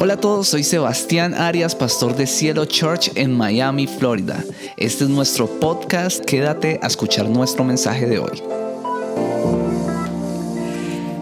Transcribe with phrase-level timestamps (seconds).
[0.00, 4.44] Hola a todos, soy Sebastián Arias, pastor de Cielo Church en Miami, Florida.
[4.76, 8.40] Este es nuestro podcast, quédate a escuchar nuestro mensaje de hoy.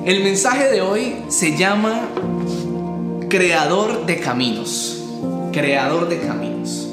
[0.05, 2.07] El mensaje de hoy se llama
[3.31, 5.03] Creador de Caminos.
[5.55, 6.87] Creador de Caminos.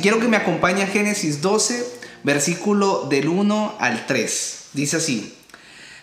[0.00, 1.84] Quiero que me acompañe a Génesis 12,
[2.24, 4.60] versículo del 1 al 3.
[4.72, 5.37] Dice así.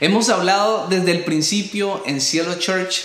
[0.00, 3.02] Hemos hablado desde el principio en Cielo Church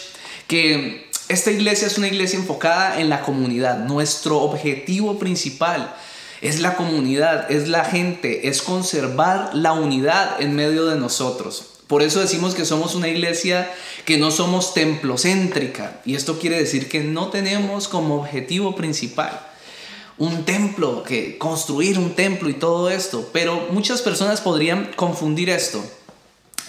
[0.48, 3.80] que esta iglesia es una iglesia enfocada en la comunidad.
[3.80, 5.96] Nuestro objetivo principal
[6.42, 11.70] es la comunidad, es la gente, es conservar la unidad en medio de nosotros.
[11.88, 13.72] Por eso decimos que somos una iglesia
[14.06, 16.00] que no somos templocéntrica.
[16.06, 19.48] Y esto quiere decir que no tenemos como objetivo principal
[20.20, 23.30] un templo, que construir un templo y todo esto.
[23.34, 25.84] Pero muchas personas podrían confundir esto.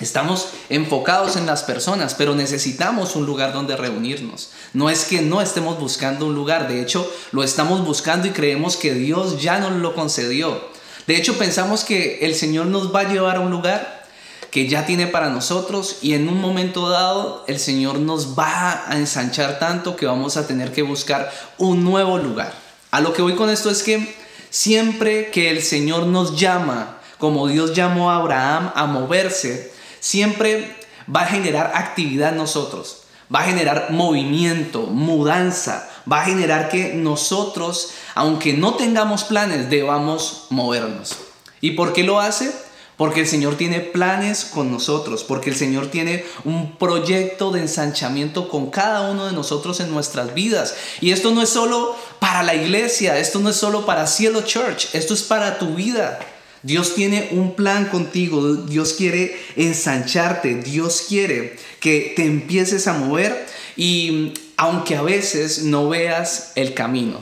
[0.00, 4.50] Estamos enfocados en las personas, pero necesitamos un lugar donde reunirnos.
[4.72, 8.76] No es que no estemos buscando un lugar, de hecho lo estamos buscando y creemos
[8.76, 10.60] que Dios ya nos lo concedió.
[11.06, 14.04] De hecho pensamos que el Señor nos va a llevar a un lugar
[14.50, 18.96] que ya tiene para nosotros y en un momento dado el Señor nos va a
[18.96, 22.52] ensanchar tanto que vamos a tener que buscar un nuevo lugar.
[22.90, 24.16] A lo que voy con esto es que
[24.50, 29.73] siempre que el Señor nos llama, como Dios llamó a Abraham a moverse,
[30.04, 30.76] siempre
[31.12, 36.92] va a generar actividad en nosotros, va a generar movimiento, mudanza, va a generar que
[36.92, 41.16] nosotros, aunque no tengamos planes, debamos movernos.
[41.62, 42.52] ¿Y por qué lo hace?
[42.98, 48.50] Porque el Señor tiene planes con nosotros, porque el Señor tiene un proyecto de ensanchamiento
[48.50, 50.74] con cada uno de nosotros en nuestras vidas.
[51.00, 54.94] Y esto no es solo para la iglesia, esto no es solo para Cielo Church,
[54.94, 56.20] esto es para tu vida.
[56.64, 63.46] Dios tiene un plan contigo, Dios quiere ensancharte, Dios quiere que te empieces a mover
[63.76, 67.20] y aunque a veces no veas el camino.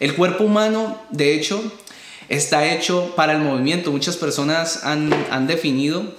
[0.00, 1.72] El cuerpo humano, de hecho,
[2.28, 3.90] está hecho para el movimiento.
[3.90, 6.14] Muchas personas han, definido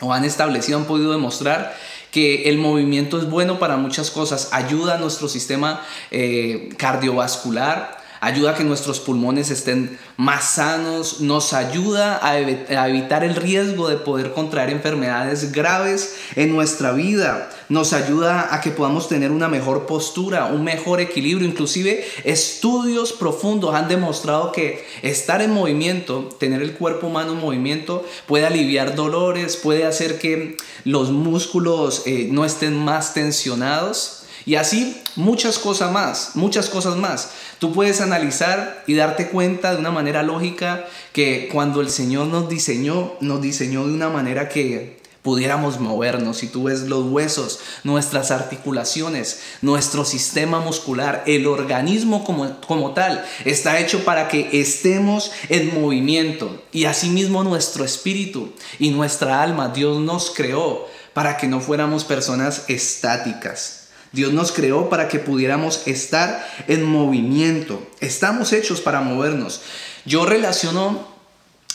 [0.00, 1.76] o han establecido, han podido demostrar
[2.12, 4.50] que el movimiento es bueno para muchas cosas.
[4.52, 5.82] Ayuda a nuestro sistema
[6.12, 13.36] eh, cardiovascular, ayuda a que nuestros pulmones estén más sanos, nos ayuda a, evitar el
[13.36, 19.30] riesgo de poder contraer enfermedades graves en nuestra vida, nos ayuda a que podamos tener
[19.30, 26.30] una mejor postura, un mejor equilibrio, inclusive estudios profundos han demostrado que estar en movimiento,
[26.38, 32.28] tener el cuerpo humano en movimiento, puede aliviar dolores, puede hacer que los músculos eh,
[32.30, 34.23] no estén más tensionados.
[34.46, 37.30] Y así muchas cosas más, muchas cosas más.
[37.58, 42.48] Tú puedes analizar y darte cuenta de una manera lógica que cuando el Señor nos
[42.48, 46.36] diseñó, nos diseñó de una manera que pudiéramos movernos.
[46.36, 53.24] Si tú ves los huesos, nuestras articulaciones, nuestro sistema muscular, el organismo como, como tal,
[53.46, 56.62] está hecho para que estemos en movimiento.
[56.72, 62.64] Y asimismo nuestro espíritu y nuestra alma, Dios nos creó para que no fuéramos personas
[62.68, 63.83] estáticas.
[64.14, 67.84] Dios nos creó para que pudiéramos estar en movimiento.
[68.00, 69.62] Estamos hechos para movernos.
[70.04, 71.06] Yo relaciono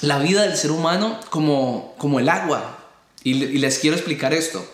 [0.02, 2.80] la vida del ser humano como, como el agua.
[3.24, 4.66] Y, y les quiero explicar esto.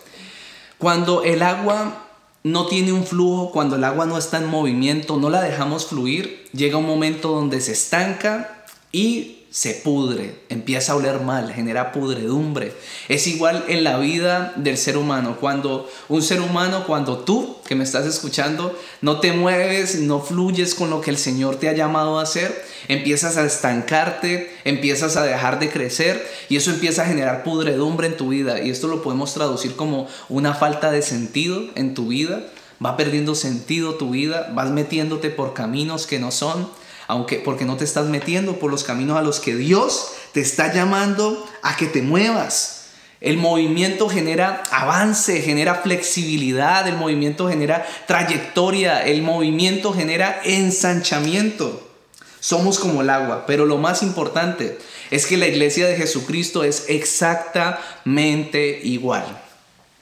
[0.78, 2.06] Cuando el agua
[2.44, 6.48] no tiene un flujo, cuando el agua no está en movimiento, no la dejamos fluir,
[6.52, 12.74] llega un momento donde se estanca y se pudre, empieza a oler mal, genera pudredumbre.
[13.08, 15.38] Es igual en la vida del ser humano.
[15.40, 20.74] Cuando un ser humano, cuando tú que me estás escuchando, no te mueves, no fluyes
[20.74, 22.54] con lo que el Señor te ha llamado a hacer,
[22.88, 28.18] empiezas a estancarte, empiezas a dejar de crecer y eso empieza a generar pudredumbre en
[28.18, 28.60] tu vida.
[28.60, 32.46] Y esto lo podemos traducir como una falta de sentido en tu vida.
[32.84, 36.68] Va perdiendo sentido tu vida, vas metiéndote por caminos que no son
[37.06, 40.72] aunque porque no te estás metiendo por los caminos a los que Dios te está
[40.72, 42.86] llamando a que te muevas.
[43.20, 51.82] El movimiento genera avance, genera flexibilidad, el movimiento genera trayectoria, el movimiento genera ensanchamiento.
[52.40, 54.78] Somos como el agua, pero lo más importante
[55.10, 59.24] es que la iglesia de Jesucristo es exactamente igual.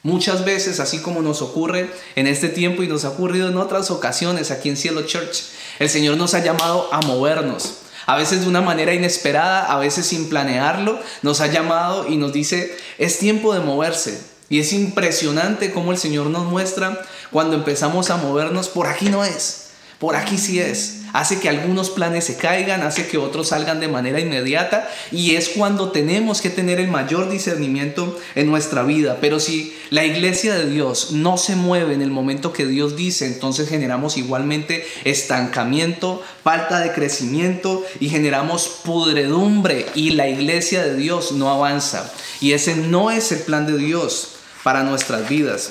[0.03, 3.91] Muchas veces, así como nos ocurre en este tiempo y nos ha ocurrido en otras
[3.91, 5.45] ocasiones aquí en Cielo Church,
[5.79, 7.79] El Señor nos ha llamado a movernos.
[8.07, 12.33] A veces de una manera inesperada, a veces sin planearlo, nos ha llamado y nos
[12.33, 14.21] dice, es tiempo de moverse.
[14.51, 17.01] Y es impresionante cómo el Señor nos muestra
[17.31, 19.69] cuando empezamos a movernos, por aquí no es,
[19.99, 23.87] por aquí sí es hace que algunos planes se caigan, hace que otros salgan de
[23.87, 29.19] manera inmediata y es cuando tenemos que tener el mayor discernimiento en nuestra vida.
[29.21, 33.27] Pero si la iglesia de Dios no se mueve en el momento que Dios dice,
[33.27, 41.31] entonces generamos igualmente estancamiento, falta de crecimiento y generamos pudredumbre y la iglesia de Dios
[41.31, 42.13] no avanza.
[42.41, 44.31] Y ese no es el plan de Dios
[44.65, 45.71] para nuestras vidas.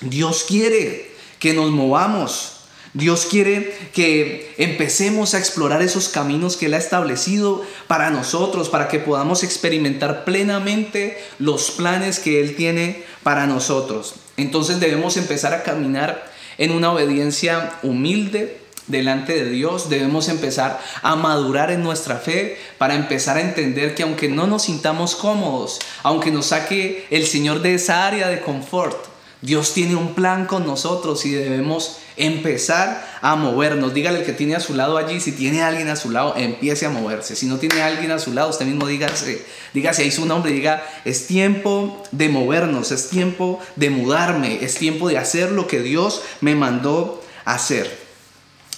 [0.00, 2.53] Dios quiere que nos movamos.
[2.94, 8.86] Dios quiere que empecemos a explorar esos caminos que Él ha establecido para nosotros, para
[8.86, 14.14] que podamos experimentar plenamente los planes que Él tiene para nosotros.
[14.36, 19.88] Entonces debemos empezar a caminar en una obediencia humilde delante de Dios.
[19.88, 24.62] Debemos empezar a madurar en nuestra fe para empezar a entender que aunque no nos
[24.62, 29.13] sintamos cómodos, aunque nos saque el Señor de esa área de confort,
[29.44, 33.92] Dios tiene un plan con nosotros y debemos empezar a movernos.
[33.92, 36.86] Dígale el que tiene a su lado allí, si tiene alguien a su lado, empiece
[36.86, 37.36] a moverse.
[37.36, 39.44] Si no tiene alguien a su lado, usted mismo dígase,
[39.74, 45.10] dígase ahí su nombre, diga, es tiempo de movernos, es tiempo de mudarme, es tiempo
[45.10, 47.98] de hacer lo que Dios me mandó hacer.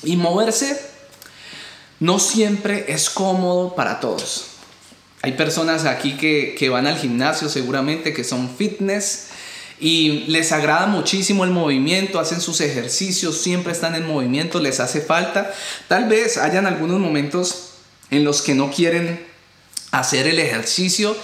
[0.03, 0.81] Y moverse
[2.01, 4.47] no siempre es cómodo para todos.
[5.23, 9.29] Hay personas aquí que, que van al gimnasio seguramente, que son fitness,
[9.79, 15.01] y les agrada muchísimo el movimiento, hacen sus ejercicios, siempre están en movimiento, les hace
[15.01, 15.53] falta.
[15.89, 17.71] Tal vez hayan algunos momentos
[18.11, 19.25] en los que no quieren
[19.91, 21.17] hacer el ejercicio,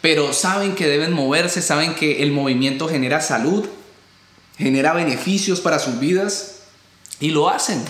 [0.00, 3.66] pero saben que deben moverse, saben que el movimiento genera salud,
[4.58, 6.56] genera beneficios para sus vidas
[7.20, 7.82] y lo hacen.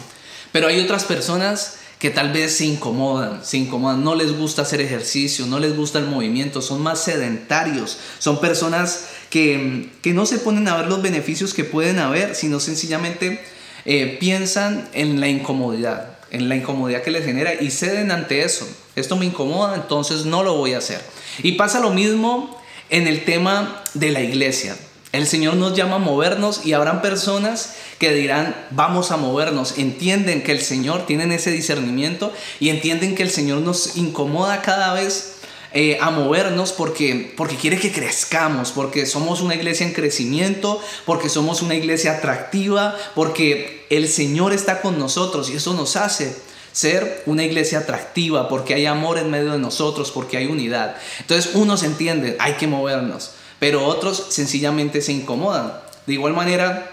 [0.52, 4.80] Pero hay otras personas que tal vez se incomodan, se incomodan, no les gusta hacer
[4.80, 10.68] ejercicio, no les gusta el movimiento, son más sedentarios, son personas que, no se ponen
[10.68, 13.40] a ver los beneficios que pueden haber, sino sencillamente
[13.84, 18.68] eh, piensan en la incomodidad, en la incomodidad que les genera y ceden ante eso.
[18.96, 21.00] Esto me incomoda, entonces no lo voy a hacer.
[21.42, 22.60] Y pasa lo mismo
[22.90, 24.76] en el tema de la iglesia.
[25.12, 29.78] El Señor nos llama a movernos y habrán personas que dirán, vamos a movernos.
[29.78, 34.92] Entienden que el Señor, tienen ese discernimiento y entienden que el Señor nos incomoda cada
[34.92, 35.29] vez
[35.72, 41.28] eh, a movernos porque, porque quiere que crezcamos, porque somos una iglesia en crecimiento, porque
[41.28, 46.36] somos una iglesia atractiva, porque el Señor está con nosotros y eso nos hace
[46.72, 50.96] ser una iglesia atractiva, porque hay amor en medio de nosotros, porque hay unidad.
[51.18, 55.74] Entonces unos entienden, hay que movernos pero otros sencillamente se incomodan.
[56.06, 56.90] De igual manera,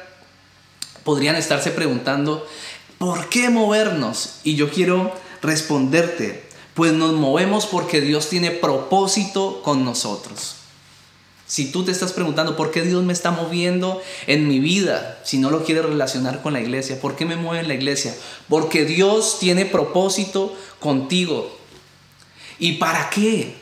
[1.04, 2.46] podrían estarse preguntando,
[3.00, 4.42] ¿por qué movernos?
[4.44, 6.47] Y yo quiero responderte,
[6.78, 10.58] pues nos movemos porque Dios tiene propósito con nosotros.
[11.48, 15.40] Si tú te estás preguntando por qué Dios me está moviendo en mi vida, si
[15.40, 18.16] no lo quieres relacionar con la iglesia, ¿por qué me mueve en la iglesia?
[18.48, 21.52] Porque Dios tiene propósito contigo.
[22.60, 23.56] ¿Y para qué?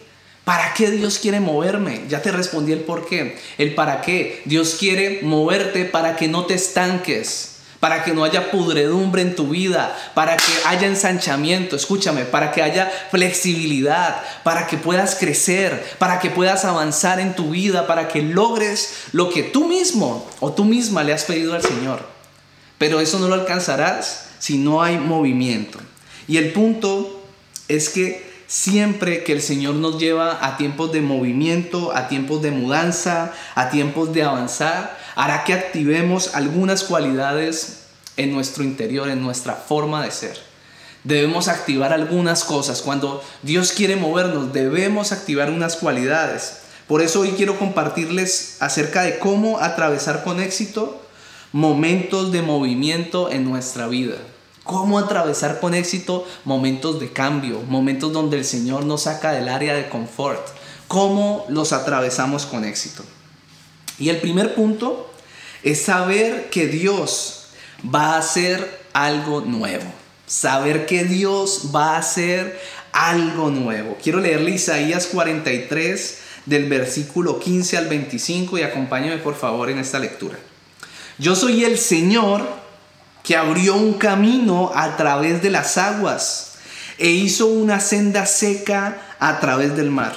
[0.44, 2.04] ¿Para qué Dios quiere moverme?
[2.10, 3.38] Ya te respondí el por qué.
[3.58, 4.42] El para qué.
[4.44, 7.55] Dios quiere moverte para que no te estanques
[7.86, 12.64] para que no haya pudredumbre en tu vida, para que haya ensanchamiento, escúchame, para que
[12.64, 18.24] haya flexibilidad, para que puedas crecer, para que puedas avanzar en tu vida, para que
[18.24, 22.04] logres lo que tú mismo o tú misma le has pedido al Señor.
[22.80, 25.78] Pero eso no lo alcanzarás si no hay movimiento.
[26.28, 27.24] Y el punto
[27.68, 32.50] es que siempre que el Señor nos lleva a tiempos de movimiento, a tiempos de
[32.50, 37.85] mudanza, a tiempos de avanzar, hará que activemos algunas cualidades
[38.18, 40.38] en nuestro interior, en nuestra forma de ser.
[41.04, 42.82] Debemos activar algunas cosas.
[42.82, 46.60] Cuando Dios quiere movernos, debemos activar unas cualidades.
[46.88, 51.02] Por eso hoy quiero compartirles acerca de cómo atravesar con éxito
[51.52, 54.18] momentos de movimiento en nuestra vida
[54.66, 59.76] cómo atravesar con éxito momentos de cambio, momentos donde el Señor nos saca del área
[59.76, 60.46] de confort,
[60.88, 63.04] cómo los atravesamos con éxito.
[64.00, 65.10] Y el primer punto
[65.64, 67.35] es saber que Dios
[67.94, 69.86] va a hacer algo nuevo,
[70.26, 72.60] saber que Dios va a hacer
[72.92, 73.98] algo nuevo.
[74.02, 80.00] Quiero leerle Isaías 43 del versículo 15 al 25 y acompáñame por favor en esta
[80.00, 80.38] lectura.
[81.18, 82.46] Yo soy el Señor
[83.24, 86.54] que abrió un camino a través de las aguas
[86.98, 90.14] e hizo una senda seca a través del mar.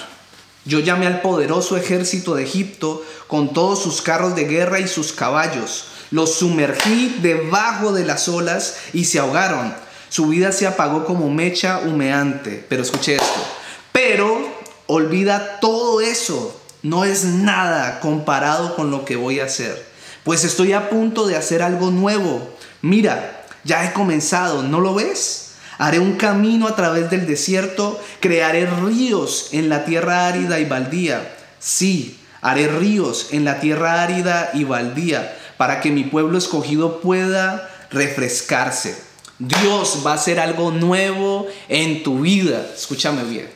[0.64, 5.12] Yo llamé al poderoso ejército de Egipto con todos sus carros de guerra y sus
[5.12, 5.86] caballos.
[6.10, 9.74] Los sumergí debajo de las olas y se ahogaron.
[10.08, 12.64] Su vida se apagó como mecha humeante.
[12.68, 13.46] Pero escuche esto.
[13.92, 14.48] Pero
[14.86, 16.58] olvida todo eso.
[16.82, 19.86] No es nada comparado con lo que voy a hacer.
[20.24, 22.48] Pues estoy a punto de hacer algo nuevo.
[22.80, 24.62] Mira, ya he comenzado.
[24.62, 25.52] ¿No lo ves?
[25.76, 28.00] Haré un camino a través del desierto.
[28.20, 31.34] Crearé ríos en la tierra árida y baldía.
[31.58, 37.68] Sí, haré ríos en la tierra árida y baldía para que mi pueblo escogido pueda
[37.90, 38.96] refrescarse.
[39.38, 42.66] Dios va a hacer algo nuevo en tu vida.
[42.74, 43.50] Escúchame bien.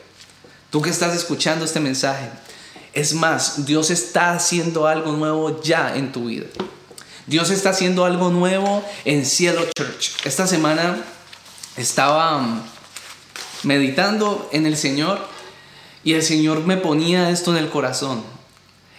[0.69, 2.29] Tú que estás escuchando este mensaje.
[2.93, 6.45] Es más, Dios está haciendo algo nuevo ya en tu vida.
[7.25, 10.11] Dios está haciendo algo nuevo en Cielo Church.
[10.25, 10.97] Esta semana
[11.77, 12.63] estaba mm,
[13.63, 15.25] meditando en el Señor
[16.03, 18.23] y el Señor me ponía esto en el corazón.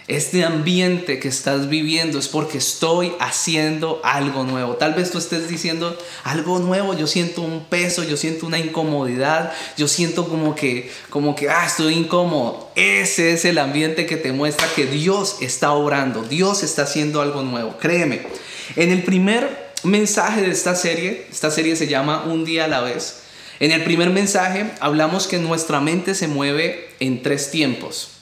[0.07, 4.75] Este ambiente que estás viviendo es porque estoy haciendo algo nuevo.
[4.75, 9.51] Tal vez tú estés diciendo algo nuevo, yo siento un peso, yo siento una incomodidad,
[9.77, 12.69] yo siento como que como que ah, estoy incómodo.
[12.75, 17.41] Ese es el ambiente que te muestra que Dios está obrando, Dios está haciendo algo
[17.41, 17.75] nuevo.
[17.79, 18.27] Créeme.
[18.75, 22.81] En el primer mensaje de esta serie, esta serie se llama Un día a la
[22.81, 23.21] vez.
[23.59, 28.14] En el primer mensaje hablamos que nuestra mente se mueve en tres tiempos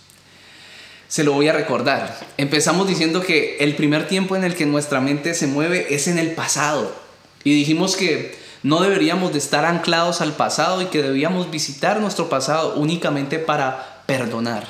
[1.14, 2.20] se lo voy a recordar.
[2.38, 6.18] Empezamos diciendo que el primer tiempo en el que nuestra mente se mueve es en
[6.18, 6.92] el pasado.
[7.44, 12.30] Y dijimos que no deberíamos de estar anclados al pasado y que debíamos visitar nuestro
[12.30, 14.66] pasado únicamente para perdonar.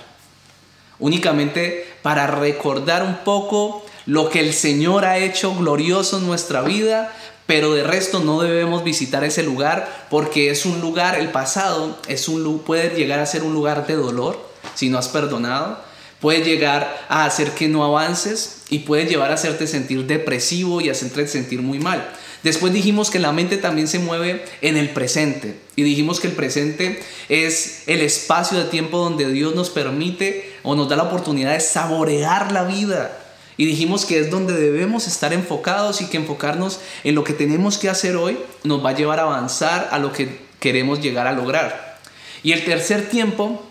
[1.00, 7.16] Únicamente para recordar un poco lo que el Señor ha hecho glorioso en nuestra vida,
[7.46, 12.28] pero de resto no debemos visitar ese lugar porque es un lugar, el pasado es
[12.28, 14.46] un puede llegar a ser un lugar de dolor
[14.76, 15.93] si no has perdonado
[16.24, 20.90] puede llegar a hacer que no avances y puede llevar a hacerte sentir depresivo y
[20.90, 22.10] hacerte sentir muy mal.
[22.44, 26.34] Después dijimos que la mente también se mueve en el presente y dijimos que el
[26.34, 31.52] presente es el espacio de tiempo donde Dios nos permite o nos da la oportunidad
[31.52, 33.20] de saborear la vida.
[33.58, 37.78] Y dijimos que es donde debemos estar enfocados y que enfocarnos en lo que tenemos
[37.78, 41.34] que hacer hoy nos va a llevar a avanzar a lo que queremos llegar a
[41.34, 42.00] lograr.
[42.44, 43.62] Y el tercer tiempo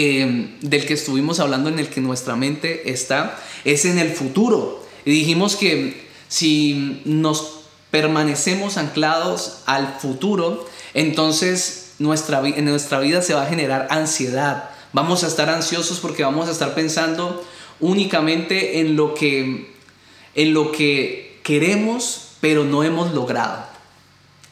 [0.00, 4.84] del que estuvimos hablando, en el que nuestra mente está, es en el futuro.
[5.04, 7.60] Y dijimos que si nos
[7.90, 14.70] permanecemos anclados al futuro, entonces nuestra, en nuestra vida se va a generar ansiedad.
[14.92, 17.44] Vamos a estar ansiosos porque vamos a estar pensando
[17.80, 19.74] únicamente en lo que,
[20.34, 23.64] en lo que queremos, pero no hemos logrado.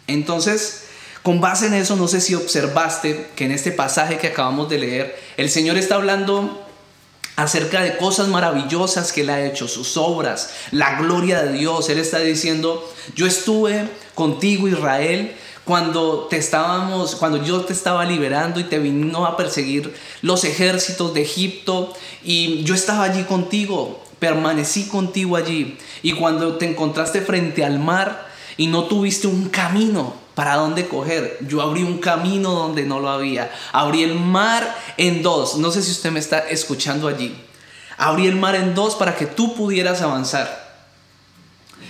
[0.07, 0.85] Entonces,
[1.23, 4.79] con base en eso, no sé si observaste que en este pasaje que acabamos de
[4.79, 6.67] leer, el Señor está hablando
[7.37, 11.89] acerca de cosas maravillosas que Él ha hecho, sus obras, la gloria de Dios.
[11.89, 18.59] Él está diciendo, yo estuve contigo Israel cuando te estábamos, cuando yo te estaba liberando
[18.59, 24.89] y te vino a perseguir los ejércitos de Egipto y yo estaba allí contigo, permanecí
[24.89, 30.57] contigo allí y cuando te encontraste frente al mar y no tuviste un camino, ¿Para
[30.57, 31.39] dónde coger?
[31.47, 33.53] Yo abrí un camino donde no lo había.
[33.73, 35.57] Abrí el mar en dos.
[35.59, 37.37] No sé si usted me está escuchando allí.
[37.99, 40.63] Abrí el mar en dos para que tú pudieras avanzar.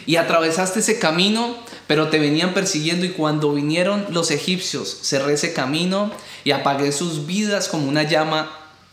[0.06, 1.54] Y atravesaste ese camino,
[1.86, 6.10] pero te venían persiguiendo y cuando vinieron los egipcios, cerré ese camino
[6.42, 8.50] y apagué sus vidas como una llama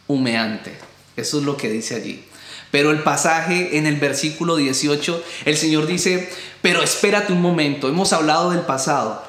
[0.07, 0.77] humeante.
[1.15, 2.23] Eso es lo que dice allí.
[2.71, 6.29] Pero el pasaje en el versículo 18, el Señor dice,
[6.61, 9.23] pero espérate un momento, hemos hablado del pasado,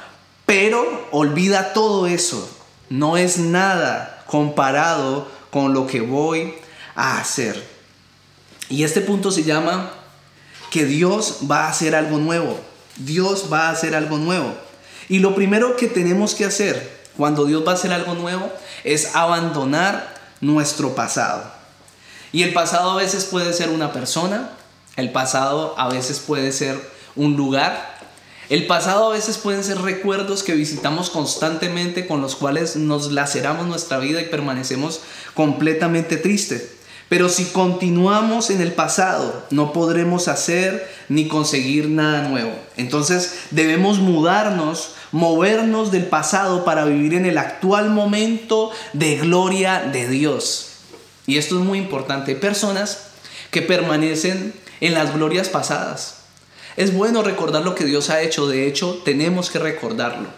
[0.51, 2.51] pero olvida todo eso.
[2.89, 6.55] No es nada comparado con lo que voy
[6.97, 7.65] a hacer.
[8.69, 9.93] Y este punto se llama
[10.73, 12.59] que Dios va a hacer algo nuevo.
[12.97, 14.53] Dios va a hacer algo nuevo.
[15.09, 18.51] Y lo primero que tenemos que hacer cuando Dios va a hacer algo nuevo
[18.83, 21.45] es abandonar nuestro pasado.
[22.33, 24.51] Y el pasado a veces puede ser una persona,
[24.97, 26.77] el pasado a veces puede ser
[27.15, 28.00] un lugar,
[28.51, 33.69] el pasado a veces pueden ser recuerdos que visitamos constantemente con los cuales nos laceramos
[33.69, 35.03] nuestra vida y permanecemos
[35.35, 36.73] completamente tristes.
[37.09, 42.53] Pero si continuamos en el pasado, no podremos hacer ni conseguir nada nuevo.
[42.77, 50.09] Entonces debemos mudarnos, movernos del pasado para vivir en el actual momento de gloria de
[50.09, 50.71] Dios.
[51.25, 52.33] Y esto es muy importante.
[52.33, 53.11] Hay personas
[53.53, 56.20] que permanecen en las glorias pasadas.
[56.81, 60.29] Es bueno recordar lo que Dios ha hecho, de hecho tenemos que recordarlo.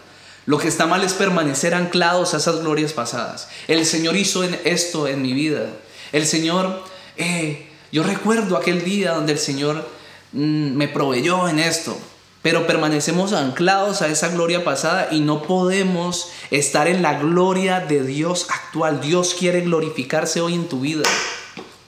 [0.45, 3.47] Lo que está mal es permanecer anclados a esas glorias pasadas.
[3.69, 5.67] El Señor hizo esto en mi vida.
[6.11, 6.83] El Señor,
[7.15, 9.87] eh, yo recuerdo aquel día donde el Señor
[10.33, 11.97] mm, me proveyó en esto.
[12.41, 18.03] pero permanecemos anclados a esa gloria pasada y no podemos estar en la gloria de
[18.03, 18.99] Dios actual.
[18.99, 21.03] Dios quiere glorificarse hoy en tu vida.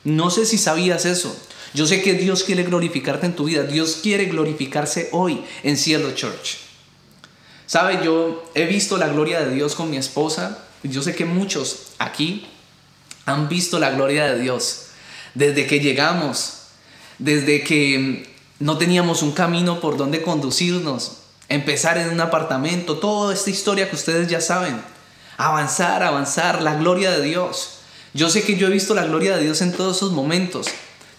[0.06, 1.36] No sé si sabías eso.
[1.76, 3.64] Yo sé que Dios quiere glorificarte en tu vida.
[3.64, 6.60] Dios quiere glorificarse hoy en Cielo Church.
[7.66, 10.60] Sabe, yo he visto la gloria de Dios con mi esposa.
[10.84, 12.48] Yo sé que muchos aquí
[13.26, 14.86] han visto la gloria de Dios
[15.34, 16.60] desde que llegamos,
[17.20, 21.18] desde que no teníamos un camino por donde conducirnos,
[21.50, 24.82] empezar en un apartamento, toda esta historia que ustedes ya saben.
[25.36, 27.80] Avanzar, avanzar, la gloria de Dios.
[28.14, 30.68] Yo sé que yo he visto la gloria de Dios en todos esos momentos,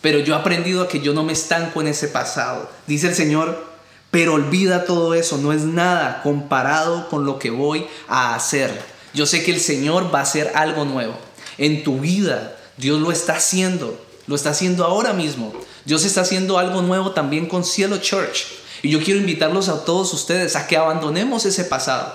[0.07, 2.71] pero yo he aprendido a que yo no me estanco en ese pasado.
[2.87, 3.67] Dice el Señor,
[4.13, 8.71] pero olvida todo eso, no es nada comparado con lo que voy a hacer.
[9.15, 11.17] Yo sé que el Señor va a hacer algo nuevo.
[11.59, 15.53] En tu vida, Dios lo está haciendo, lo está haciendo ahora mismo.
[15.85, 18.47] Dios está haciendo algo nuevo también con Cielo Church.
[18.85, 22.15] Y yo quiero invitarlos a todos ustedes a que abandonemos ese pasado,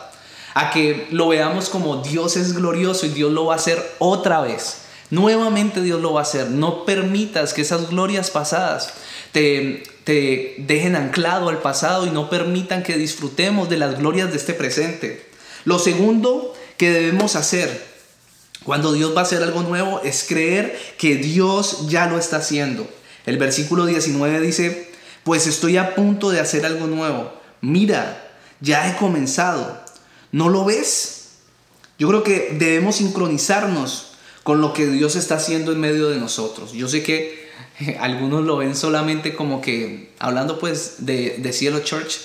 [0.54, 4.40] a que lo veamos como Dios es glorioso y Dios lo va a hacer otra
[4.40, 4.78] vez.
[5.12, 6.50] Nuevamente Dios lo va a hacer.
[6.50, 8.94] No permitas que esas glorias pasadas
[9.34, 14.38] te, te dejen anclado al pasado y no permitan que disfrutemos de las glorias de
[14.38, 15.30] este presente.
[15.66, 17.92] Lo segundo que debemos hacer
[18.64, 22.88] cuando Dios va a hacer algo nuevo es creer que Dios ya lo está haciendo.
[23.26, 24.92] El versículo 19 dice,
[25.24, 27.34] pues estoy a punto de hacer algo nuevo.
[27.60, 29.80] Mira, ya he comenzado.
[30.32, 31.32] ¿No lo ves?
[32.00, 34.11] Yo creo que debemos sincronizarnos
[34.44, 36.74] con lo que Dios está haciendo en medio de nosotros.
[36.74, 37.50] Yo sé que
[38.00, 42.20] algunos lo ven solamente como que, hablando pues de, de Cielo Church,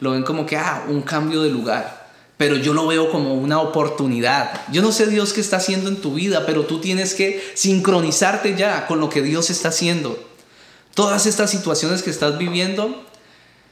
[0.00, 2.00] lo ven como que, ah, un cambio de lugar
[2.40, 4.62] pero yo lo veo como una oportunidad.
[4.72, 8.56] Yo no sé Dios qué está haciendo en tu vida, pero tú tienes que sincronizarte
[8.56, 10.18] ya con lo que Dios está haciendo.
[10.94, 13.04] Todas estas situaciones que estás viviendo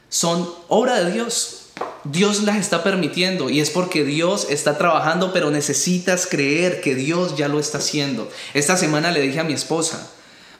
[0.09, 1.68] son obra de Dios.
[2.03, 7.37] Dios las está permitiendo y es porque Dios está trabajando, pero necesitas creer que Dios
[7.37, 8.29] ya lo está haciendo.
[8.53, 10.11] Esta semana le dije a mi esposa,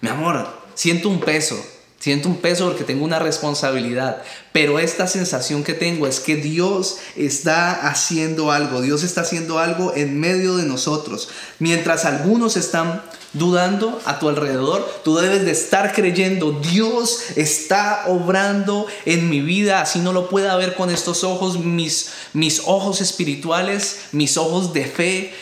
[0.01, 1.61] mi amor, siento un peso,
[1.99, 4.21] Siento un peso porque tengo una responsabilidad,
[4.53, 9.93] pero esta sensación que tengo es que Dios está haciendo algo, Dios está haciendo algo
[9.93, 11.27] en medio de nosotros.
[11.59, 13.01] Mientras algunos están
[13.33, 19.81] dudando a tu alrededor, tú debes de estar creyendo, Dios está obrando en mi vida,
[19.81, 24.85] así no lo pueda ver con estos ojos, mis, mis ojos espirituales, mis ojos de
[24.85, 25.33] fe,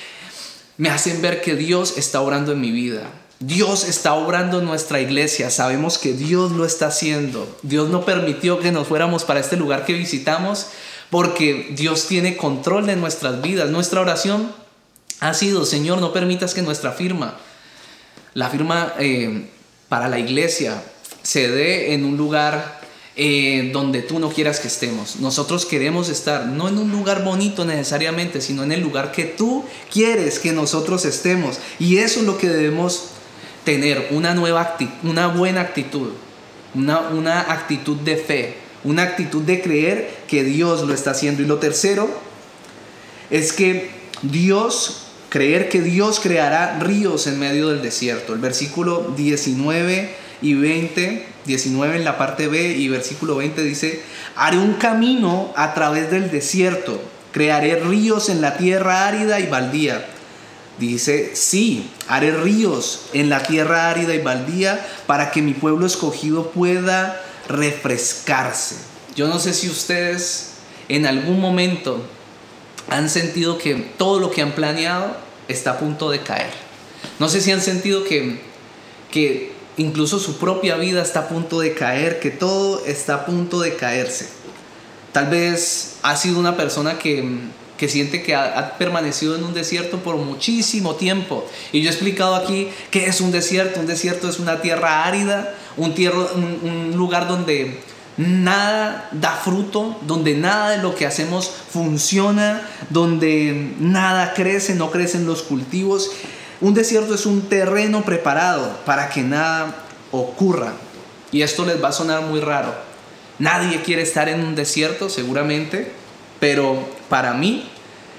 [0.77, 3.09] me hacen ver que Dios está obrando en mi vida.
[3.39, 7.47] Dios está obrando en nuestra iglesia, sabemos que Dios lo está haciendo.
[7.61, 10.67] Dios no permitió que nos fuéramos para este lugar que visitamos
[11.09, 13.69] porque Dios tiene control de nuestras vidas.
[13.69, 14.51] Nuestra oración
[15.19, 17.37] ha sido, Señor, no permitas que nuestra firma,
[18.37, 19.47] la firma eh,
[19.89, 20.83] para la iglesia,
[21.23, 22.81] se dé en un lugar
[23.15, 25.15] eh, donde tú no quieras que estemos.
[25.15, 29.63] Nosotros queremos estar no en un lugar bonito necesariamente, sino en el lugar que tú
[29.91, 31.57] quieres que nosotros estemos.
[31.79, 33.05] Y eso es lo que debemos
[33.63, 36.09] tener una, nueva una buena actitud,
[36.75, 41.41] una, una actitud de fe, una actitud de creer que Dios lo está haciendo.
[41.41, 42.07] Y lo tercero
[43.31, 43.89] es que
[44.21, 48.33] Dios, creer que Dios creará ríos en medio del desierto.
[48.33, 54.01] El versículo 19 y 20, 19 en la parte B y versículo 20 dice,
[54.35, 60.05] haré un camino a través del desierto, crearé ríos en la tierra árida y baldía
[60.79, 66.51] Dice, sí, haré ríos en la tierra árida y baldía para que mi pueblo escogido
[66.51, 68.75] pueda refrescarse.
[69.15, 70.51] Yo no sé si ustedes
[70.87, 72.05] en algún momento
[72.89, 75.15] han sentido que todo lo que han planeado
[75.47, 76.51] está a punto de caer.
[77.19, 78.41] No sé si han sentido que,
[79.11, 83.59] que incluso su propia vida está a punto de caer, que todo está a punto
[83.59, 84.29] de caerse.
[85.11, 87.23] Tal vez ha sido una persona que
[87.77, 91.45] que siente que ha, permanecido en un desierto por muchísimo tiempo.
[91.71, 93.79] Y yo he explicado aquí qué es un desierto.
[93.79, 95.93] Un desierto es una tierra árida, un,
[96.63, 97.79] un, lugar donde
[98.17, 105.25] nada da fruto, donde nada de lo que hacemos funciona, donde nada crece, no crecen
[105.25, 106.11] los cultivos.
[106.59, 110.73] Un desierto es un terreno preparado para que nada ocurra.
[111.31, 112.73] Y esto les va a sonar muy raro.
[113.39, 115.91] Nadie quiere estar en un desierto, seguramente,
[116.39, 117.69] pero para mí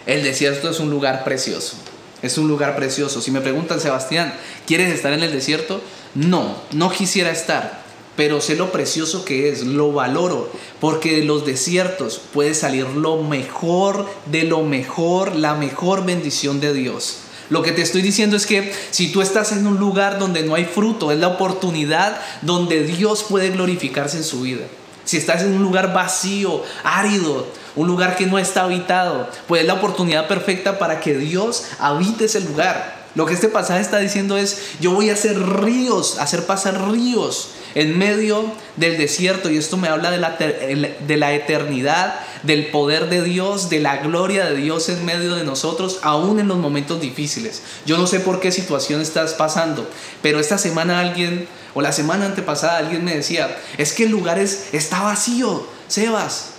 [0.07, 1.77] el desierto es un lugar precioso.
[2.23, 3.21] Es un lugar precioso.
[3.21, 4.35] Si me preguntan, Sebastián,
[4.67, 5.81] ¿quieres estar en el desierto?
[6.15, 7.83] No, no quisiera estar,
[8.19, 10.51] pero sé lo precioso que es, lo valoro,
[10.81, 16.75] porque de los desiertos puede salir lo mejor de lo mejor, la mejor bendición de
[16.75, 17.19] Dios.
[17.49, 20.57] Lo que te estoy diciendo es que si tú estás en un lugar donde no
[20.57, 24.67] hay fruto, es la oportunidad donde Dios puede glorificarse en su vida.
[25.05, 29.69] Si estás en un lugar vacío, árido, un lugar que no está habitado, pues es
[29.69, 32.99] la oportunidad perfecta para que Dios habite ese lugar.
[33.15, 37.51] Lo que este pasaje está diciendo es, yo voy a hacer ríos, hacer pasar ríos
[37.79, 39.51] en medio del desierto.
[39.51, 43.99] Y esto me habla de la, de la eternidad, del poder de Dios, de la
[43.99, 47.63] gloria de Dios en medio de nosotros, aún en los momentos difíciles.
[47.87, 49.89] Yo no sé por qué situación estás pasando,
[50.23, 54.41] pero esta semana alguien, o la semana antepasada alguien me decía, es que el lugar
[54.41, 56.51] está vacío, Sebas,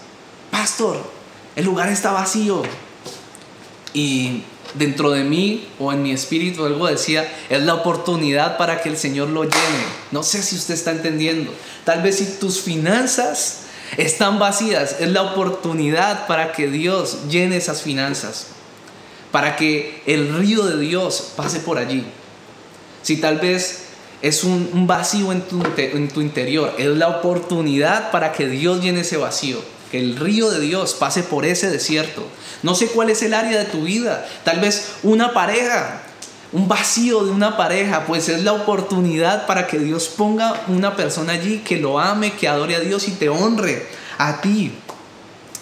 [0.51, 1.03] pastor,
[1.57, 2.63] el lugar está vacío.
[3.93, 8.89] Y dentro de mí o en mi espíritu algo decía, es la oportunidad para que
[8.89, 9.85] el Señor lo llene.
[10.11, 11.51] No sé si usted está entendiendo.
[11.85, 13.61] Tal vez si tus finanzas
[13.97, 18.47] están vacías, es la oportunidad para que Dios llene esas finanzas.
[19.31, 22.05] Para que el río de Dios pase por allí.
[23.01, 23.85] Si tal vez
[24.21, 29.59] es un, vacío en tu, interior, es la oportunidad para que Dios llene ese vacío
[29.91, 32.25] que el río de Dios pase por ese desierto.
[32.63, 36.01] No sé cuál es el área de tu vida, tal vez una pareja,
[36.51, 41.33] un vacío de una pareja, pues es la oportunidad para que Dios ponga una persona
[41.33, 43.85] allí que lo ame, que adore a Dios y te honre
[44.17, 44.73] a ti.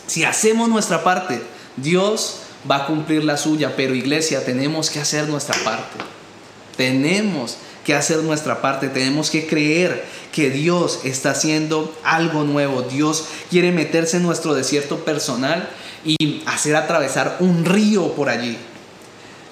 [0.08, 1.42] Si hacemos nuestra parte,
[1.76, 5.98] Dios va a cumplir la suya, pero iglesia, tenemos que hacer nuestra parte.
[6.76, 12.82] Tenemos que hacer nuestra parte, tenemos que creer que Dios está haciendo algo nuevo.
[12.82, 15.70] Dios quiere meterse en nuestro desierto personal
[16.04, 18.58] y hacer atravesar un río por allí.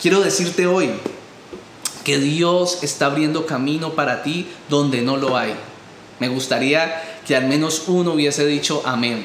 [0.02, 0.90] Quiero decirte hoy
[2.04, 5.56] que Dios está abriendo camino para ti donde no lo hay.
[6.20, 9.24] Me gustaría que al menos uno hubiese dicho amén.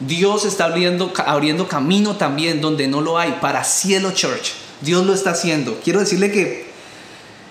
[0.00, 4.52] Dios está abriendo, abriendo camino también donde no lo hay para Cielo Church.
[4.82, 5.80] Dios lo está haciendo.
[5.82, 6.69] Quiero decirle que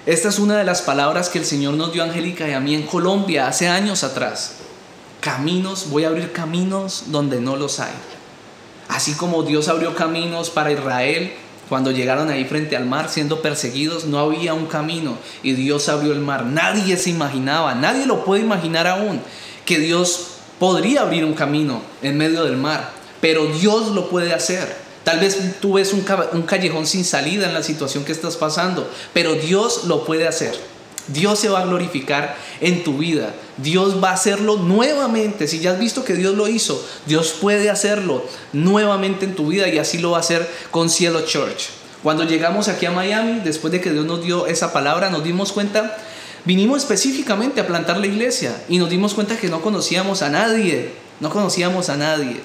[0.05, 2.59] esta es una de las palabras que el Señor nos dio a Angélica y a
[2.59, 4.53] mí en Colombia hace años atrás.
[5.19, 7.91] Caminos, voy a abrir caminos donde no los hay.
[8.87, 11.33] Así como Dios abrió caminos para Israel
[11.67, 16.13] cuando llegaron ahí frente al mar siendo perseguidos, no había un camino y Dios abrió
[16.13, 16.45] el mar.
[16.45, 19.21] Nadie se imaginaba, nadie lo puede imaginar aún,
[19.65, 22.89] que Dios podría abrir un camino en medio del mar,
[23.21, 24.88] pero Dios lo puede hacer.
[25.09, 26.03] Tal vez tú ves un,
[26.43, 30.53] callejón sin salida en la situación que estás pasando, pero Dios lo puede hacer.
[31.07, 33.33] Dios se va a glorificar en tu vida.
[33.57, 35.47] Dios va a hacerlo nuevamente.
[35.47, 39.67] Si ya has visto que Dios lo hizo, Dios puede hacerlo nuevamente en tu vida
[39.67, 41.69] y así lo va a hacer con Cielo Church.
[42.03, 45.53] Cuando llegamos aquí a Miami, después de que Dios nos dio esa palabra, nos dimos
[45.53, 45.97] cuenta,
[46.45, 50.91] vinimos específicamente a plantar la iglesia y nos dimos cuenta que no conocíamos a nadie,
[51.19, 52.41] no conocíamos a nadie.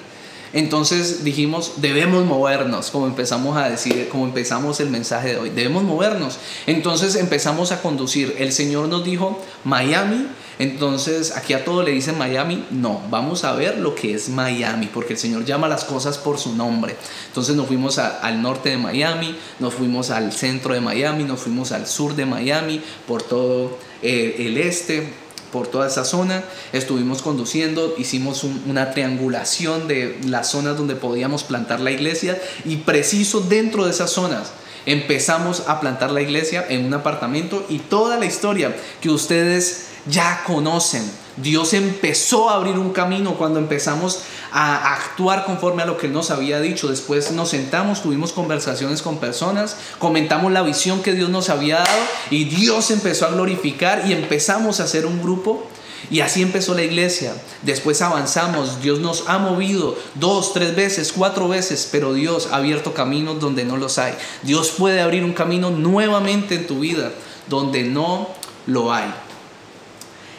[0.55, 5.83] Entonces dijimos, debemos movernos, como empezamos a decir, como empezamos el mensaje de hoy, debemos
[5.83, 6.39] movernos.
[6.65, 8.37] Entonces empezamos a conducir.
[8.39, 13.51] El Señor nos dijo, Miami, entonces aquí a todo le dicen Miami, no, vamos a
[13.51, 16.95] ver lo que es Miami, porque el Señor llama las cosas por su nombre.
[17.27, 21.73] Entonces nos fuimos al norte de Miami, nos fuimos al centro de Miami, nos fuimos
[21.73, 25.24] al sur de Miami, por todo eh, el este
[25.55, 31.79] por toda esa zona, estuvimos conduciendo, hicimos una triangulación de las zonas donde podíamos plantar
[31.79, 34.51] la iglesia y preciso dentro de esas zonas
[34.85, 40.43] empezamos a plantar la iglesia en un apartamento y toda la historia que ustedes ya
[40.45, 41.09] conocen.
[41.37, 44.21] Dios empezó a abrir un camino cuando empezamos
[44.51, 46.87] a actuar conforme a lo que nos había dicho.
[46.87, 51.99] Después nos sentamos, tuvimos conversaciones con personas, comentamos la visión que Dios nos había dado
[52.29, 55.67] y Dios empezó a glorificar y empezamos a hacer un grupo.
[56.11, 57.33] Y así empezó la iglesia.
[57.63, 58.81] Después avanzamos.
[58.81, 63.65] Dios nos ha movido dos, tres veces, cuatro veces, pero Dios ha abierto caminos donde
[63.65, 64.13] no los hay.
[64.43, 67.11] Dios puede abrir un camino nuevamente en tu vida
[67.47, 68.29] donde no
[68.67, 69.24] lo hay.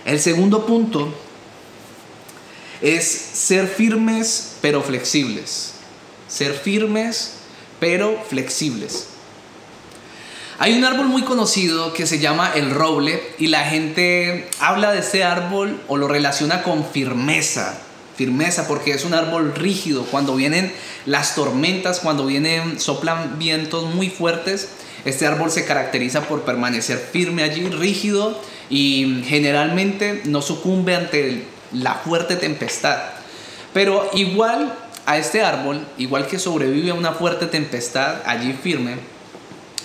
[0.06, 1.12] El segundo punto
[2.80, 5.72] es ser firmes pero flexibles.
[6.28, 7.32] Ser firmes
[7.80, 9.08] pero flexibles.
[10.60, 15.00] Hay un árbol muy conocido que se llama el roble y la gente habla de
[15.00, 17.76] ese árbol o lo relaciona con firmeza.
[18.16, 20.04] Firmeza porque es un árbol rígido.
[20.04, 20.72] Cuando vienen
[21.04, 24.68] las tormentas, cuando vienen, soplan vientos muy fuertes,
[25.04, 31.94] este árbol se caracteriza por permanecer firme allí, rígido y generalmente no sucumbe ante la
[31.94, 32.98] fuerte tempestad.
[33.72, 34.72] Pero igual
[35.04, 38.96] a este árbol, igual que sobrevive a una fuerte tempestad allí firme,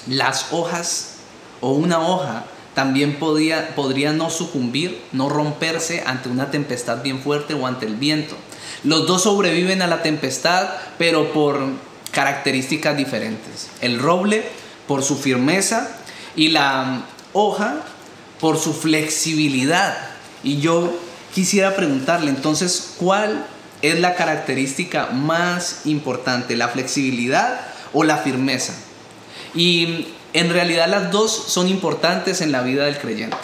[0.07, 1.17] las hojas
[1.59, 7.53] o una hoja también podía, podría no sucumbir, no romperse ante una tempestad bien fuerte
[7.53, 8.35] o ante el viento.
[8.83, 11.59] Los dos sobreviven a la tempestad, pero por
[12.11, 13.69] características diferentes.
[13.81, 14.43] El roble
[14.87, 15.89] por su firmeza
[16.35, 17.83] y la hoja
[18.41, 19.95] por su flexibilidad.
[20.43, 20.93] Y yo
[21.33, 23.45] quisiera preguntarle entonces, ¿cuál
[23.81, 26.57] es la característica más importante?
[26.57, 27.61] ¿La flexibilidad
[27.93, 28.73] o la firmeza?
[29.55, 33.37] Y en realidad las dos son importantes en la vida del creyente.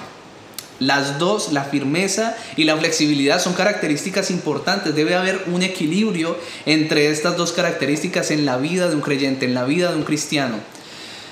[0.80, 4.96] Las dos, la firmeza y la flexibilidad, son características importantes.
[4.96, 9.56] Debe haber un equilibrio entre estas dos características en la vida de un creyente, en
[9.56, 10.58] la vida de un cristiano.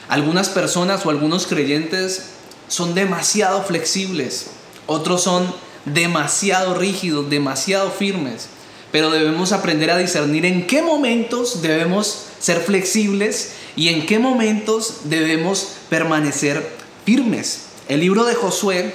[0.08, 2.35] Algunas personas o algunos creyentes
[2.67, 4.47] son demasiado flexibles,
[4.88, 5.54] otros son
[5.86, 8.47] demasiado rígidos, demasiado firmes,
[8.91, 15.01] pero debemos aprender a discernir en qué momentos debemos ser flexibles y en qué momentos
[15.06, 16.67] debemos permanecer
[17.06, 17.65] firmes.
[17.88, 18.93] El libro de Josué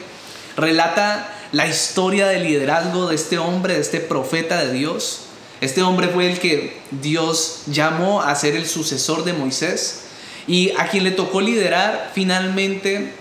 [0.57, 5.23] relata la historia del liderazgo de este hombre, de este profeta de Dios.
[5.61, 10.03] Este hombre fue el que Dios llamó a ser el sucesor de Moisés
[10.47, 13.13] y a quien le tocó liderar finalmente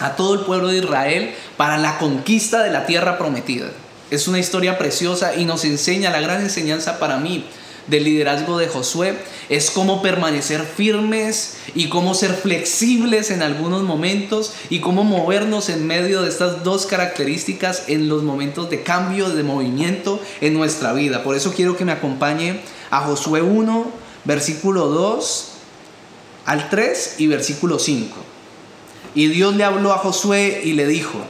[0.00, 3.70] a todo el pueblo de Israel para la conquista de la tierra prometida.
[4.10, 7.44] Es una historia preciosa y nos enseña la gran enseñanza para mí
[7.86, 9.16] del liderazgo de Josué
[9.48, 15.86] es cómo permanecer firmes y cómo ser flexibles en algunos momentos y cómo movernos en
[15.86, 21.22] medio de estas dos características en los momentos de cambio, de movimiento en nuestra vida.
[21.22, 23.86] Por eso quiero que me acompañe a Josué 1,
[24.24, 25.48] versículo 2
[26.46, 28.33] al 3 y versículo 5.
[29.14, 31.24] Y Dios le habló a Josué y le dijo,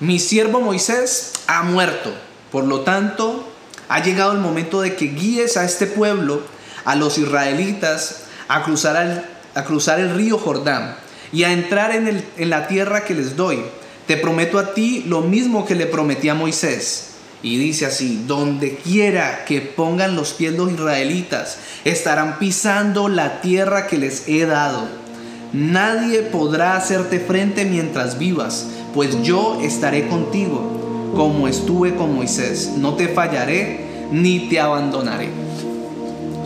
[0.00, 2.12] mi siervo Moisés ha muerto,
[2.52, 3.48] por lo tanto,
[3.88, 6.42] ha llegado el momento de que guíes a este pueblo,
[6.84, 10.96] a los israelitas, a cruzar, el río Jordán
[11.32, 13.60] y a entrar en, en la tierra que les doy.
[14.06, 17.12] Te prometo a ti lo mismo que le prometí a Moisés.
[17.42, 23.86] Y dice así, donde quiera que pongan los pies los israelitas, estarán pisando la tierra
[23.86, 25.05] que les he dado.
[25.52, 32.72] Nadie podrá hacerte frente mientras vivas, pues yo estaré contigo como estuve con Moisés.
[32.76, 35.30] No te fallaré ni te abandonaré.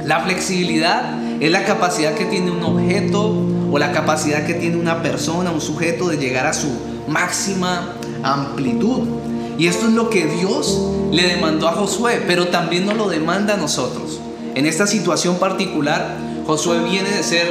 [0.04, 3.34] La flexibilidad es la capacidad que tiene un objeto
[3.70, 6.68] o la capacidad que tiene una persona, un sujeto de llegar a su
[7.08, 9.00] máxima amplitud.
[9.58, 13.54] Y esto es lo que Dios le demandó a Josué, pero también nos lo demanda
[13.54, 14.20] a nosotros.
[14.54, 17.46] En esta situación particular, Josué viene de ser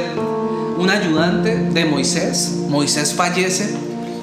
[0.78, 2.58] un ayudante de Moisés.
[2.68, 3.70] Moisés fallece,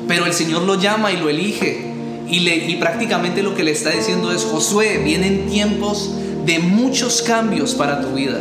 [0.07, 1.87] pero el Señor lo llama y lo elige
[2.29, 6.11] y, le, y prácticamente lo que le está diciendo es, Josué, vienen tiempos
[6.45, 8.39] de muchos cambios para tu vida.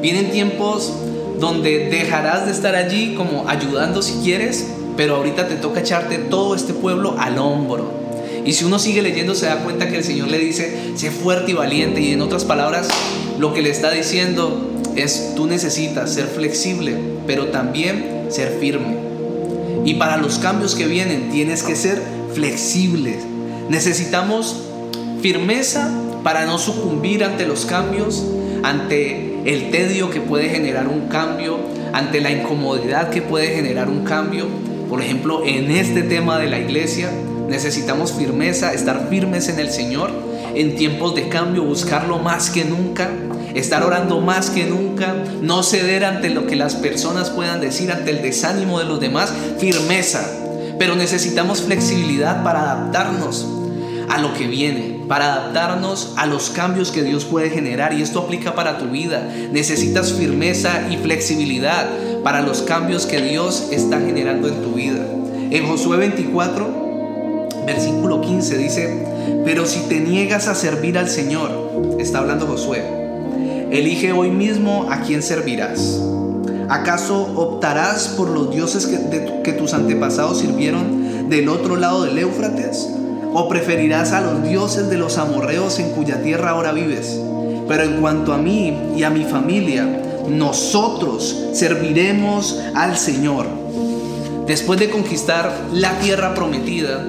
[0.00, 0.92] Vienen tiempos
[1.38, 4.66] donde dejarás de estar allí como ayudando si quieres,
[4.96, 8.00] pero ahorita te toca echarte todo este pueblo al hombro.
[8.44, 11.50] Y si uno sigue leyendo se da cuenta que el Señor le dice, sé fuerte
[11.50, 12.00] y valiente.
[12.00, 12.88] Y en otras palabras,
[13.38, 18.96] lo que le está diciendo es, tú necesitas ser flexible, pero también ser firme.
[19.84, 22.00] Y para los cambios que vienen tienes que ser
[22.34, 23.24] flexibles.
[23.68, 24.62] Necesitamos
[25.20, 25.90] firmeza
[26.22, 28.24] para no sucumbir ante los cambios,
[28.62, 31.58] ante el tedio que puede generar un cambio,
[31.92, 34.46] ante la incomodidad que puede generar un cambio.
[34.88, 37.10] Por ejemplo, en este tema de la iglesia
[37.48, 40.10] necesitamos firmeza, estar firmes en el Señor,
[40.54, 43.10] en tiempos de cambio, buscarlo más que nunca,
[43.54, 48.10] estar orando más que nunca, no ceder ante lo que las personas puedan decir, ante
[48.10, 50.40] el desánimo de los demás, firmeza
[50.80, 53.46] pero necesitamos flexibilidad para adaptarnos
[54.08, 57.92] a lo que viene, para adaptarnos a los cambios que Dios puede generar.
[57.92, 59.28] Y esto aplica para tu vida.
[59.52, 61.86] Necesitas firmeza y flexibilidad
[62.24, 65.04] para los cambios que Dios está generando en tu vida.
[65.50, 69.06] En Josué 24, versículo 15 dice,
[69.44, 72.99] pero si te niegas a servir al Señor, está hablando Josué,
[73.70, 76.00] elige hoy mismo a quién servirás
[76.70, 82.88] ¿Acaso optarás por los dioses que, tus antepasados sirvieron del otro lado del Éufrates?
[83.34, 87.20] ¿O preferirás a los dioses de los amorreos en cuya tierra ahora vives?
[87.66, 89.84] Pero en cuanto a mí y a mi familia,
[90.28, 93.46] nosotros serviremos al Señor.
[94.46, 97.04] Después de conquistar la tierra prometida,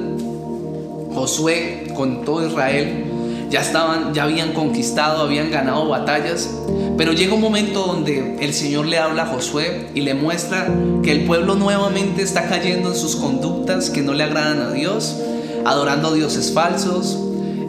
[1.13, 3.10] Josué con todo Israel
[3.51, 6.49] ya estaban, ya habían conquistado, habían ganado batallas,
[6.97, 11.11] pero llega un momento donde el Señor le habla a Josué y le muestra que
[11.11, 15.17] el pueblo nuevamente está cayendo en sus conductas que no le agradan a Dios,
[15.65, 17.19] adorando dioses falsos,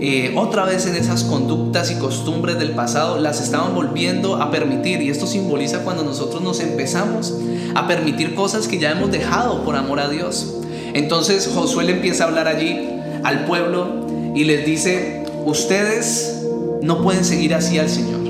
[0.05, 5.01] eh, otra vez en esas conductas y costumbres del pasado las estaban volviendo a permitir
[5.01, 7.35] y esto simboliza cuando nosotros nos empezamos
[7.75, 10.55] a permitir cosas que ya hemos dejado por amor a Dios.
[10.95, 12.89] Entonces Josué le empieza a hablar allí
[13.23, 16.43] al pueblo y les dice, ustedes
[16.83, 18.23] no pueden seguir así al Señor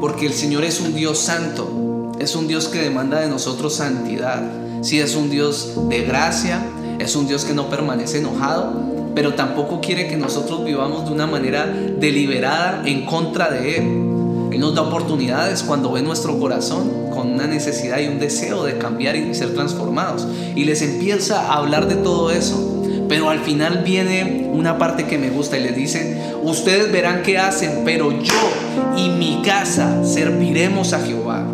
[0.00, 4.42] porque el Señor es un Dios santo, es un Dios que demanda de nosotros santidad.
[4.80, 6.66] Si es un Dios de gracia,
[6.98, 8.72] es un Dios que no permanece enojado,
[9.14, 14.10] pero tampoco quiere que nosotros vivamos de una manera deliberada en contra de Él.
[14.52, 18.78] Él nos da oportunidades cuando ve nuestro corazón con una necesidad y un deseo de
[18.78, 20.26] cambiar y ser transformados.
[20.56, 22.79] Y les empieza a hablar de todo eso.
[23.10, 27.38] Pero al final viene una parte que me gusta y les dice, ustedes verán qué
[27.38, 31.44] hacen, pero yo y mi casa serviremos a Jehová.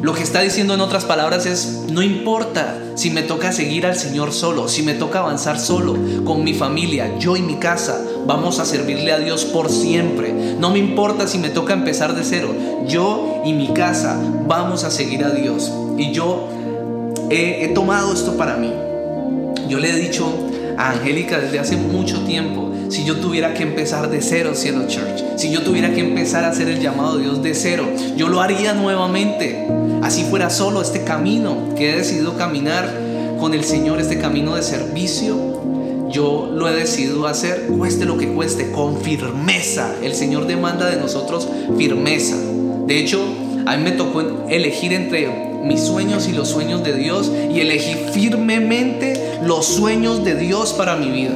[0.00, 3.96] Lo que está diciendo en otras palabras es, no importa si me toca seguir al
[3.96, 8.60] Señor solo, si me toca avanzar solo con mi familia, yo y mi casa, vamos
[8.60, 10.32] a servirle a Dios por siempre.
[10.32, 12.54] No me importa si me toca empezar de cero,
[12.86, 15.72] yo y mi casa vamos a seguir a Dios.
[15.98, 16.48] Y yo
[17.28, 18.72] he tomado esto para mí.
[19.68, 24.10] Yo le he dicho a Angélica desde hace mucho tiempo, si yo tuviera que empezar
[24.10, 27.42] de cero, Cielo Church, si yo tuviera que empezar a hacer el llamado de Dios
[27.42, 29.66] de cero, yo lo haría nuevamente.
[30.02, 32.92] Así fuera solo este camino que he decidido caminar
[33.38, 35.62] con el Señor, este camino de servicio,
[36.12, 39.90] yo lo he decidido hacer, cueste lo que cueste, con firmeza.
[40.02, 42.36] El Señor demanda de nosotros firmeza.
[42.86, 43.24] De hecho,
[43.64, 45.28] a mí me tocó elegir entre
[45.64, 50.96] mis sueños y los sueños de Dios y elegí firmemente los sueños de Dios para
[50.96, 51.34] mi vida.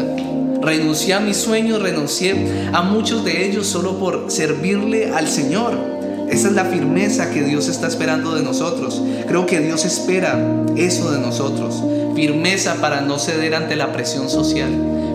[0.60, 5.74] Renuncié a mis sueños, renuncié a muchos de ellos solo por servirle al Señor.
[6.28, 9.00] Esa es la firmeza que Dios está esperando de nosotros.
[9.28, 11.82] Creo que Dios espera eso de nosotros.
[12.14, 14.70] Firmeza para no ceder ante la presión social.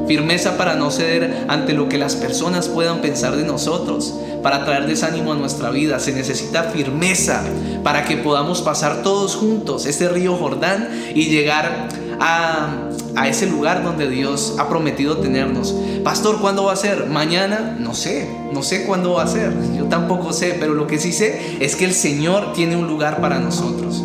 [0.08, 4.14] Firmeza para no ceder ante lo que las personas puedan pensar de nosotros.
[4.42, 6.00] Para traer desánimo a nuestra vida.
[6.00, 7.44] Se necesita firmeza
[7.84, 11.90] para que podamos pasar todos juntos este río Jordán y llegar
[12.22, 12.70] a,
[13.16, 15.76] a ese lugar donde Dios ha prometido tenernos.
[16.04, 17.08] Pastor, ¿cuándo va a ser?
[17.08, 21.00] Mañana, no sé, no sé cuándo va a ser, yo tampoco sé, pero lo que
[21.00, 24.04] sí sé es que el Señor tiene un lugar para nosotros.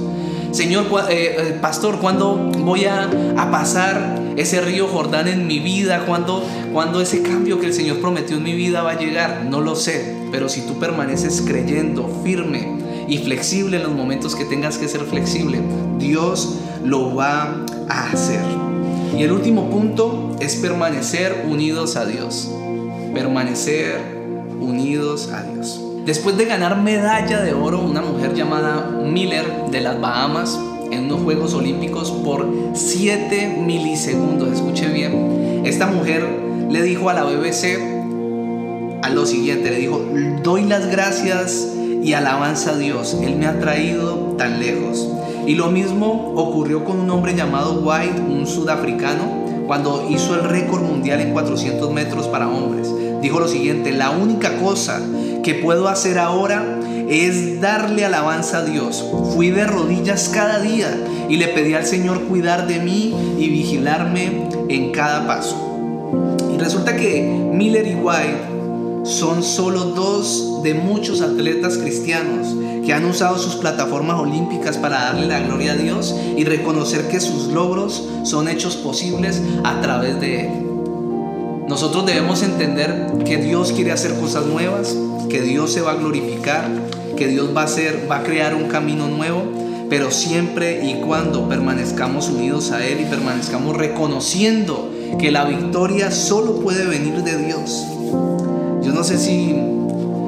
[0.52, 6.04] Señor, eh, eh, pastor, ¿cuándo voy a, a, pasar ese río Jordán en mi vida?
[6.06, 9.44] ¿Cuándo, ¿Cuándo ese cambio que el Señor prometió en mi vida va a llegar?
[9.50, 14.46] No lo sé, pero si tú permaneces creyendo, firme y flexible en los momentos que
[14.46, 15.60] tengas que ser flexible,
[15.98, 18.40] Dios lo va hacer.
[19.16, 22.50] Y el último punto es permanecer unidos a Dios.
[23.14, 24.00] Permanecer
[24.60, 25.80] unidos a Dios.
[26.04, 30.58] Después de ganar medalla de oro, una mujer llamada Miller de las Bahamas
[30.92, 36.24] en unos Juegos Olímpicos por 7 milisegundos, escuche bien, esta mujer
[36.70, 37.96] le dijo a la BBC
[39.02, 40.00] a lo siguiente, le dijo,
[40.42, 41.68] doy las gracias
[42.02, 45.08] y alabanza a Dios, Él me ha traído tan lejos.
[45.46, 50.82] Y lo mismo ocurrió con un hombre llamado White, un sudafricano, cuando hizo el récord
[50.82, 52.92] mundial en 400 metros para hombres.
[53.20, 55.00] Dijo lo siguiente, la única cosa
[55.42, 59.04] que puedo hacer ahora es darle alabanza a Dios.
[59.34, 60.92] Fui de rodillas cada día
[61.28, 65.56] y le pedí al Señor cuidar de mí y vigilarme en cada paso.
[66.52, 68.55] Y resulta que Miller y White
[69.06, 72.48] son solo dos de muchos atletas cristianos
[72.84, 77.20] que han usado sus plataformas olímpicas para darle la gloria a Dios y reconocer que
[77.20, 80.50] sus logros son hechos posibles a través de Él.
[81.68, 84.96] Nosotros debemos entender que Dios quiere hacer cosas nuevas,
[85.28, 86.68] que Dios se va a glorificar,
[87.16, 89.42] que Dios va a va a crear un camino nuevo,
[89.88, 96.60] pero siempre y cuando permanezcamos unidos a Él y permanezcamos reconociendo que la victoria solo
[96.60, 97.84] puede venir de Dios.
[98.86, 99.52] Yo no sé si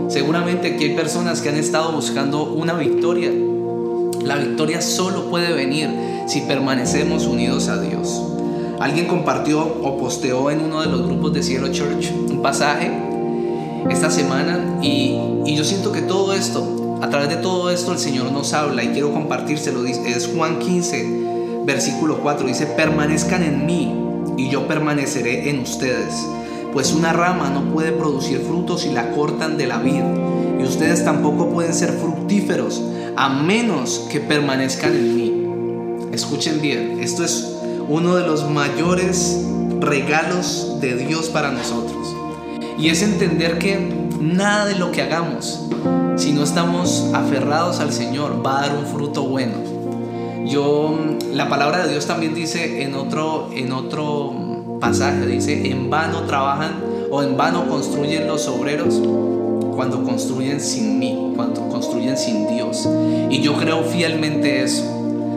[0.09, 3.31] seguramente aquí hay personas que han estado buscando una victoria.
[4.25, 5.89] La victoria solo puede venir
[6.27, 8.21] si permanecemos unidos a Dios.
[8.81, 12.91] Alguien compartió o posteó en uno de los grupos de Cielo Church un pasaje
[13.91, 15.17] esta semana y,
[15.47, 18.83] y yo siento que todo esto, a través de todo esto el Señor nos habla
[18.83, 19.87] y quiero compartírselo.
[19.87, 23.95] Es Juan 15, versículo 4, dice, permanezcan en mí
[24.37, 26.13] y yo permaneceré en ustedes
[26.73, 30.03] pues una rama no puede producir frutos si la cortan de la vid.
[30.61, 32.83] Y ustedes tampoco pueden ser fructíferos
[33.17, 36.09] a menos que permanezcan en mí.
[36.13, 37.57] Escuchen bien, esto es
[37.89, 39.45] uno de los mayores
[39.81, 42.15] regalos de Dios para nosotros.
[42.79, 43.79] Y es entender que
[44.21, 45.61] nada de lo que hagamos,
[46.17, 49.55] si no estamos aferrados al Señor, va a dar un fruto bueno.
[50.47, 50.99] Yo,
[51.33, 54.33] la palabra de Dios también dice en otro, en otro
[54.81, 56.73] pasaje dice, en vano trabajan
[57.11, 59.01] o en vano construyen los obreros
[59.75, 62.89] cuando construyen sin mí, cuando construyen sin Dios.
[63.31, 64.85] Y yo creo fielmente eso.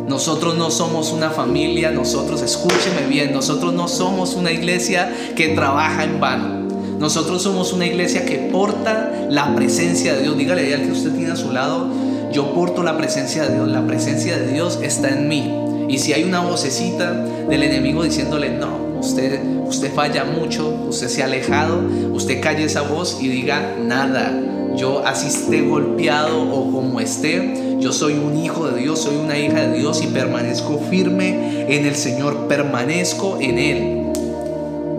[0.08, 6.04] Nosotros no somos una familia, nosotros, escúcheme bien, nosotros no somos una iglesia que trabaja
[6.04, 6.62] en vano.
[7.00, 10.38] Nosotros somos una iglesia que porta la presencia de Dios.
[10.38, 11.88] Dígale al que usted tiene a su lado,
[12.32, 15.52] yo porto la presencia de Dios, la presencia de Dios está en mí.
[15.88, 21.22] Y si hay una vocecita del enemigo diciéndole, no, usted, usted falla mucho, usted se
[21.22, 21.82] ha alejado,
[22.14, 24.40] usted calle esa voz y diga nada.
[24.78, 29.38] Yo así esté golpeado o como esté, yo soy un hijo de Dios, soy una
[29.38, 34.02] hija de Dios y permanezco firme en el Señor, permanezco en Él.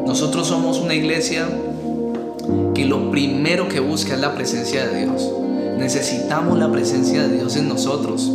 [0.07, 1.48] Nosotros somos una iglesia
[2.74, 5.30] que lo primero que busca es la presencia de Dios.
[5.78, 8.30] Necesitamos la presencia de Dios en nosotros.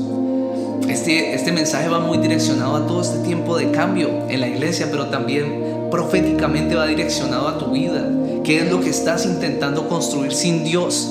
[0.88, 4.88] Este, este mensaje va muy direccionado a todo este tiempo de cambio en la iglesia,
[4.90, 8.10] pero también proféticamente va direccionado a tu vida.
[8.44, 11.10] ¿Qué es lo que estás intentando construir sin Dios?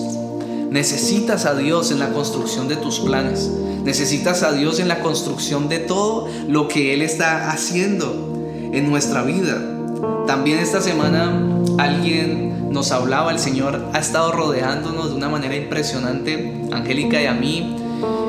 [0.70, 3.50] Necesitas a Dios en la construcción de tus planes.
[3.84, 8.34] Necesitas a Dios en la construcción de todo lo que Él está haciendo
[8.72, 9.62] en nuestra vida.
[10.26, 11.38] También esta semana
[11.78, 17.32] alguien nos hablaba, el Señor ha estado rodeándonos de una manera impresionante, Angélica y a
[17.32, 17.76] mí,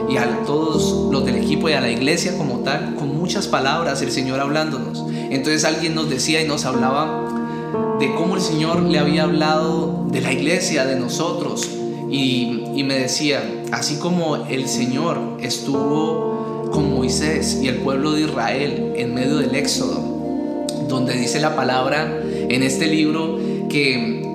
[0.09, 4.01] y a todos los del equipo y a la iglesia como tal, con muchas palabras
[4.01, 5.05] el Señor hablándonos.
[5.30, 10.22] Entonces alguien nos decía y nos hablaba de cómo el Señor le había hablado de
[10.22, 11.70] la iglesia, de nosotros,
[12.09, 18.22] y, y me decía, así como el Señor estuvo con Moisés y el pueblo de
[18.22, 23.39] Israel en medio del Éxodo, donde dice la palabra en este libro
[23.70, 24.32] que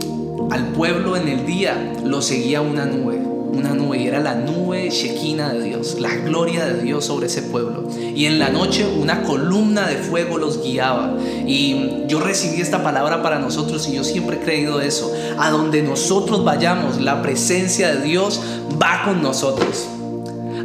[0.51, 3.22] al pueblo en el día lo seguía una nube
[3.53, 7.43] una nube y era la nube Shekinah de Dios, la gloria de Dios sobre ese
[7.43, 7.89] pueblo.
[7.99, 11.17] Y en la noche una columna de fuego los guiaba.
[11.47, 15.13] Y yo recibí esta palabra para nosotros y yo siempre he creído eso.
[15.39, 18.41] A donde nosotros vayamos, la presencia de Dios
[18.83, 19.89] va con nosotros.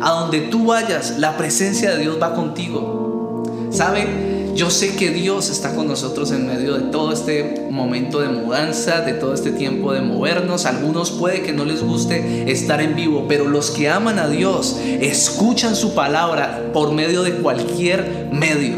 [0.02, 3.44] A donde tú vayas, la presencia de Dios va contigo.
[3.70, 4.37] ¿Sabe?
[4.58, 9.02] Yo sé que Dios está con nosotros en medio de todo este momento de mudanza,
[9.02, 10.66] de todo este tiempo de movernos.
[10.66, 14.76] Algunos puede que no les guste estar en vivo, pero los que aman a Dios
[14.84, 18.78] escuchan su palabra por medio de cualquier medio.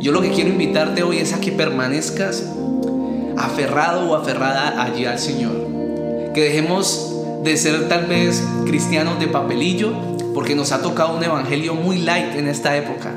[0.00, 2.46] Yo lo que quiero invitarte hoy es a que permanezcas
[3.36, 6.32] aferrado o aferrada allí al Señor.
[6.34, 7.14] Que dejemos
[7.44, 9.92] de ser tal vez cristianos de papelillo,
[10.34, 13.12] porque nos ha tocado un evangelio muy light en esta época.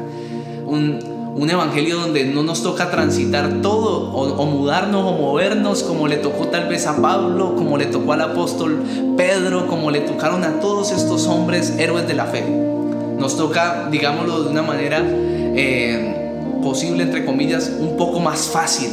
[1.35, 6.47] Un evangelio donde no nos toca transitar todo o, mudarnos o movernos como le tocó
[6.47, 8.83] tal vez a Pablo, como le tocó al apóstol
[9.17, 12.43] Pedro, como le tocaron a todos estos hombres héroes de la fe.
[13.17, 16.31] Nos toca, digámoslo de una manera eh,
[16.61, 18.91] posible, entre comillas, un poco más fácil.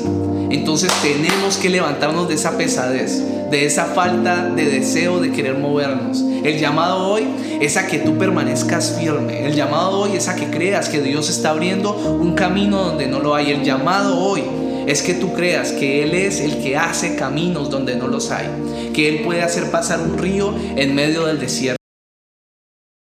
[0.51, 6.23] Entonces tenemos que levantarnos de esa pesadez, de esa falta de deseo de querer movernos.
[6.45, 7.25] El llamado hoy
[7.61, 9.47] es a que tú permanezcas firme.
[9.47, 13.19] El llamado hoy es a que creas que Dios está abriendo un camino donde no
[13.19, 13.51] lo hay.
[13.51, 14.43] El llamado hoy
[14.87, 18.47] es que tú creas que Él es el que hace caminos donde no los hay.
[18.95, 21.80] Que Él puede hacer pasar un río en medio del desierto.